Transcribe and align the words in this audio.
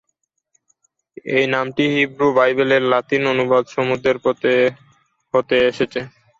এই 1.31 1.45
নামটি 1.47 1.83
হিব্রু 1.95 2.27
বাইবেলের 2.37 2.83
লাতিন 2.91 3.23
অনুবাদ 3.33 3.63
"সমুদ্রের 3.75 4.17
পথে" 4.25 4.53
হতে 5.33 5.55
এসেছে। 5.69 5.99